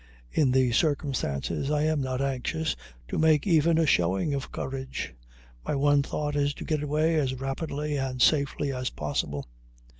In 0.31 0.49
these 0.51 0.77
circumstances 0.77 1.69
I 1.69 1.83
am 1.83 2.01
not 2.01 2.21
anxious 2.21 2.75
to 3.07 3.19
make 3.19 3.45
even 3.45 3.77
a 3.77 3.85
showing 3.85 4.33
of 4.33 4.51
courage; 4.51 5.13
my 5.63 5.75
one 5.75 6.01
thought 6.01 6.35
is 6.35 6.55
to 6.55 6.63
get 6.65 6.81
away 6.81 7.13
as 7.19 7.35
rapidly 7.39 7.97
and 7.97 8.19
safely 8.19 8.71
as 8.73 8.89
possible. 8.89 9.45